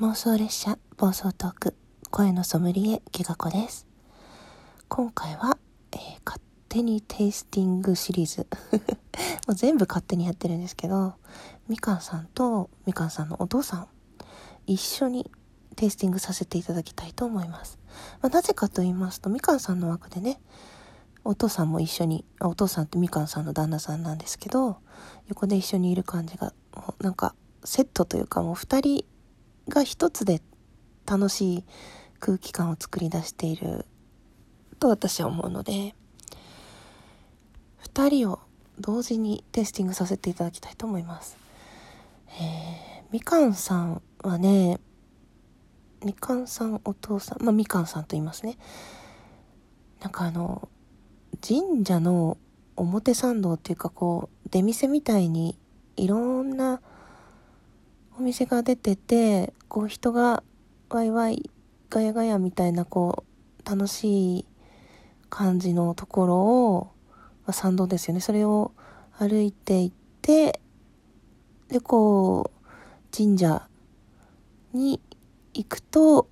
[0.00, 1.74] 妄想列車暴走トーク
[2.12, 3.84] 声のソムリエギガ子です。
[4.86, 5.58] 今回は、
[5.90, 8.46] えー、勝手にテイスティングシリーズ。
[9.48, 11.14] もう全部勝手にやってるんですけど
[11.66, 13.88] みかんさんとみかんさんのお父さん
[14.68, 15.28] 一緒に
[15.74, 17.80] テイスティングさせていただきたいと思います、
[18.22, 20.40] まあ、なぜかと言いますとみかんさんの枠でね
[21.24, 24.76] お父さんも一緒にお父さんってみかんさんの旦那さんなんですけど
[25.26, 26.52] 横で一緒にいる感じが
[27.00, 27.34] なんか
[27.64, 29.17] セットというかもう2人
[29.68, 30.40] が一つで
[31.06, 31.64] 楽しい
[32.20, 33.86] 空気感を作り出している
[34.78, 35.94] と私は思うので
[37.94, 38.40] 2人を
[38.78, 41.36] 同時にテイスティングさせていただきたいと思います。
[42.40, 44.78] えー、みかんさんはね
[46.04, 48.56] みかんさんお父さんまあみかんさんと言いますね
[50.00, 50.68] なんかあの
[51.46, 52.36] 神社の
[52.76, 55.58] 表参道っていうかこう出店みたいに
[55.96, 56.80] いろんな
[58.18, 60.42] お店が出ててこう人が
[60.90, 61.48] ワイワイ
[61.88, 63.22] ガヤガヤみたいなこ
[63.64, 64.46] う楽しい
[65.30, 66.36] 感じのところ
[66.74, 66.90] を、
[67.46, 68.20] まあ、参道ですよね。
[68.20, 68.72] それを
[69.16, 70.60] 歩いていって
[71.68, 73.68] でこう神社
[74.72, 75.00] に
[75.54, 76.28] 行くと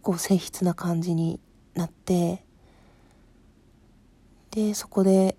[0.00, 1.38] こう静筆な感じに
[1.74, 2.46] なって
[4.52, 5.36] でそこで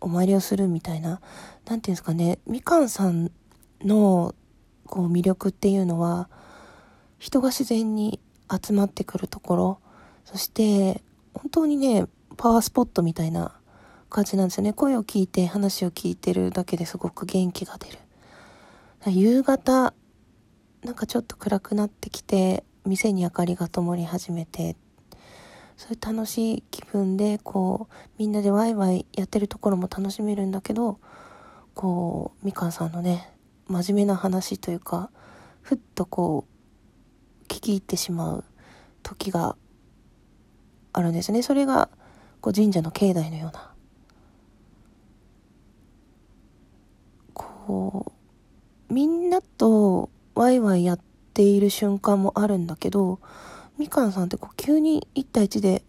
[0.00, 1.20] お参りをするみたいな
[1.66, 2.38] 何ていうんですかね。
[2.46, 3.32] みかんさん
[3.84, 4.34] の
[4.86, 6.28] こう魅力っていうのは
[7.18, 9.78] 人が自然に集まってくるところ
[10.24, 11.02] そして
[11.34, 13.54] 本当にねパワースポットみたいな
[14.10, 14.74] 感じなんですよね。
[14.74, 17.98] 声を聞いて話を聞いてるだけですごく元気が出る。
[19.10, 19.94] 夕方
[20.84, 24.76] なんかちょっと暗くなってきて店に明かりが灯り始めて
[25.76, 30.98] そういう楽しい気分でこうみんなでワイワイやってるところも楽しめるんだけど
[31.74, 33.31] こうみかんさんのね
[33.68, 35.10] 真面目な話というか
[35.62, 38.44] ふっとこう聞き入ってしまう
[39.02, 39.56] 時が
[40.92, 41.42] あるんですね。
[41.42, 41.88] それが
[42.40, 43.72] こう神社の境内のような
[47.34, 48.12] こ
[48.90, 51.00] うみんなとワイワイやっ
[51.34, 53.20] ている瞬間もあるんだけど
[53.78, 55.84] みかんさんってこう急に一対一で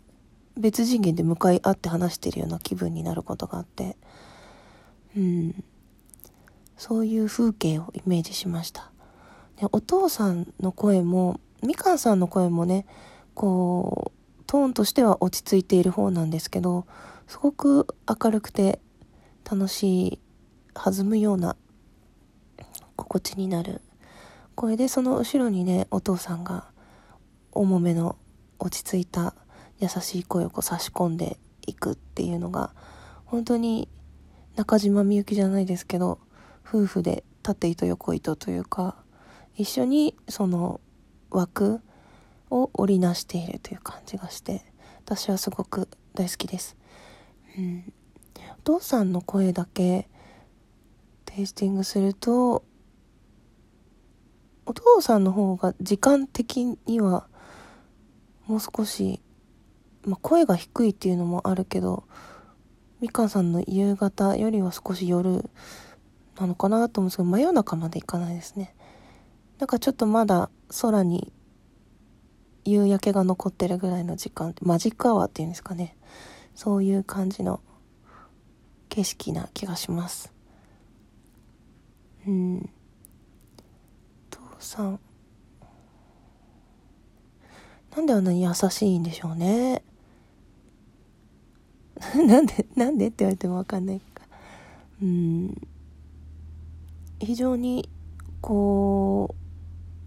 [0.55, 3.97] 別次元で向かい合って話してるような気分になることがあって
[5.17, 5.63] うん。
[6.83, 8.91] そういう風景をイメージしました。
[9.57, 12.85] でお父さんの声も、みかんさんの声もね、
[13.35, 16.85] こう、トーンとしては落ち着いている方なんですけど、
[17.27, 17.87] すごく
[18.21, 18.81] 明るくて
[19.49, 20.19] 楽しい、
[20.73, 21.55] 弾むような
[22.97, 23.79] 心地になる
[24.53, 26.65] 声で、その後ろにね、お父さんが
[27.53, 28.17] 重めの
[28.59, 29.35] 落ち着いた
[29.79, 32.73] 優しい声をこう差し込んでいくっていうのが、
[33.23, 33.87] 本当に
[34.57, 36.19] 中島みゆきじゃないですけど、
[36.65, 38.95] 夫婦で縦糸横糸というか
[39.55, 40.81] 一緒にその
[41.29, 41.81] 枠
[42.49, 44.63] を織りなしているという感じがして
[45.05, 46.77] 私はすごく大好きです、
[47.57, 47.93] うん、
[48.59, 50.07] お父さんの声だけ
[51.25, 52.63] テイスティングすると
[54.65, 57.27] お父さんの方が時間的には
[58.45, 59.21] もう少し、
[60.05, 62.05] まあ、声が低いっていうのもあるけど
[63.01, 65.49] みかんさんの夕方よりは少し夜
[66.39, 68.75] なのかなと思うんですけど、真夜中まで行かないですね。
[69.59, 70.49] なんかちょっとまだ
[70.81, 71.31] 空に
[72.65, 75.95] 夕焼けが残ってるぐらいの時間、マジックアワーっていうんですかね。
[76.55, 77.61] そういう感じの
[78.89, 80.33] 景色な気がします。
[82.27, 82.69] うん。
[84.29, 84.99] 父さん。
[87.95, 89.83] なんであんなに優しいんでしょうね。
[92.15, 94.23] なんで、なんでって言われてもわかんないか。
[95.01, 95.67] うん。
[97.25, 97.89] 非常に
[98.41, 99.35] こ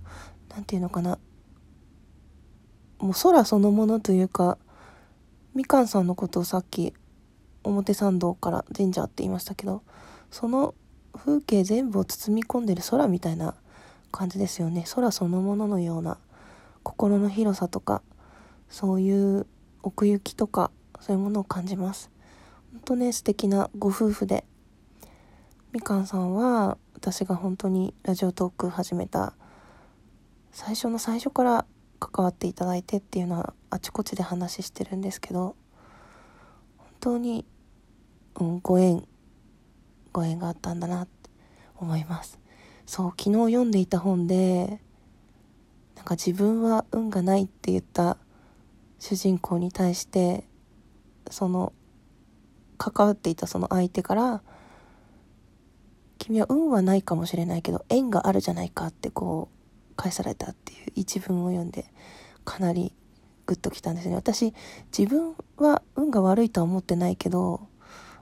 [0.04, 0.09] う
[0.50, 1.19] 何て言うのかな。
[2.99, 4.59] もう空そのものというか
[5.55, 6.94] みかんさんのことをさっき
[7.62, 9.82] 表参道から神社って言いましたけど
[10.31, 10.75] その
[11.15, 13.55] 風景全部を包み込んでる空みたいな
[14.12, 14.85] 感じですよね。
[14.94, 16.19] 空そのもののような
[16.82, 18.02] 心の広さとか
[18.69, 19.46] そういう
[19.82, 20.70] 奥行きとか
[21.00, 22.11] そういうものを感じます。
[22.73, 24.44] 本当ね素敵なご夫婦で
[25.76, 29.34] みかんさんは私が本当にラジオトーク始めた
[30.50, 31.67] 最初の最初から
[32.00, 35.55] 関わっていただいてっていうのはあちこちで話してるんですけど
[36.78, 37.44] 本当に、
[38.40, 39.06] うん、ご縁
[40.14, 41.28] ご縁があったんだなって
[41.76, 42.38] 思います。
[42.87, 44.81] そう昨日読んでいた本で
[45.94, 48.17] なんか自分は運がないって言った
[48.99, 50.49] 主人公に対して
[51.31, 51.75] その
[52.79, 54.43] 関わっていたその相手から
[56.26, 61.93] 君は運はないかもしれないけど縁があるじゃないかってこう返されたっていう一文を読んで
[62.44, 62.93] かなり
[63.46, 64.17] グッときたんですね。
[64.17, 64.52] 私
[64.96, 67.69] 自分は運が悪いとは思ってないけど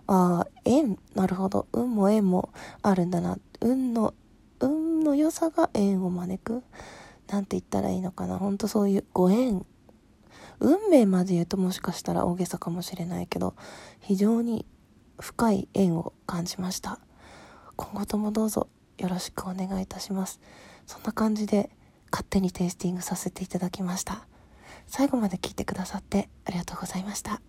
[0.06, 1.66] ああ縁なるほど。
[1.72, 2.50] 運も縁も
[2.82, 3.38] あるんだな。
[3.62, 4.12] 運の
[4.60, 6.62] 運の良さが縁を招く？
[7.28, 8.36] なんて言ったらいいのかな。
[8.36, 9.64] ほんとそういうご縁。
[10.60, 13.54] 運命まで言うともしかしたら大げさかもしれないけど
[14.00, 14.66] 非常に
[15.18, 17.00] 深い縁を感じました。
[17.76, 18.68] 今後ともどうぞ
[18.98, 20.40] よろしくお願いいたします。
[20.86, 21.70] そんな感じで
[22.10, 24.26] 勝手にテイスティングさせていただきました。
[24.86, 27.40] 最後まで聞いてくださってありがとうございました。